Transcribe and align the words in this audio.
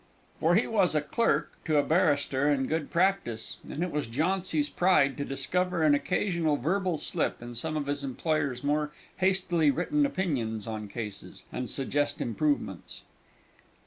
For 0.39 0.55
he 0.55 0.65
was 0.65 0.95
clerk 1.11 1.51
to 1.65 1.77
a 1.77 1.83
barrister 1.83 2.49
in 2.49 2.65
good 2.65 2.89
practice, 2.89 3.57
and 3.69 3.83
it 3.83 3.91
was 3.91 4.07
Jauncy's 4.07 4.67
pride 4.67 5.15
to 5.17 5.23
discover 5.25 5.83
an 5.83 5.93
occasional 5.93 6.57
verbal 6.57 6.97
slip 6.97 7.39
in 7.39 7.53
some 7.53 7.77
of 7.77 7.85
his 7.85 8.03
employer's 8.03 8.63
more 8.63 8.91
hastily 9.17 9.69
written 9.69 10.03
opinions 10.03 10.65
on 10.65 10.87
cases, 10.87 11.45
and 11.53 11.69
suggest 11.69 12.19
improvements. 12.19 13.03